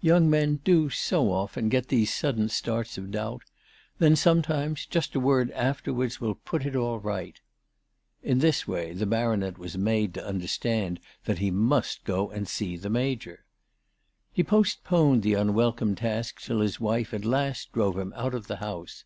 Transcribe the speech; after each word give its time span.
Young 0.00 0.30
men 0.30 0.60
do 0.64 0.88
so 0.88 1.30
often 1.30 1.68
get 1.68 1.88
these 1.88 2.10
sudden 2.14 2.48
starts 2.48 2.96
of 2.96 3.10
doubt. 3.10 3.42
Then, 3.98 4.16
some 4.16 4.40
times, 4.40 4.86
just 4.86 5.14
a 5.14 5.20
word 5.20 5.50
afterwards 5.50 6.22
will 6.22 6.36
put 6.36 6.64
it 6.64 6.74
all 6.74 6.98
right." 6.98 7.38
In 8.22 8.40
ALICE 8.40 8.60
DUGDALE. 8.60 8.74
395 8.94 8.96
this 8.96 8.96
way 8.96 8.98
the 8.98 9.10
Baronet 9.10 9.58
was 9.58 9.76
made 9.76 10.14
to 10.14 10.26
understand 10.26 11.00
that 11.26 11.40
he 11.40 11.50
must 11.50 12.04
go 12.04 12.30
and 12.30 12.48
see 12.48 12.78
the 12.78 12.88
Major. 12.88 13.44
He 14.32 14.42
postponed 14.42 15.22
the 15.22 15.34
unwelcome 15.34 15.94
task 15.96 16.40
till 16.40 16.60
his 16.62 16.80
wife 16.80 17.12
at 17.12 17.26
last 17.26 17.70
drove 17.72 17.98
him 17.98 18.14
out 18.16 18.32
of 18.32 18.46
the 18.46 18.56
house. 18.64 19.04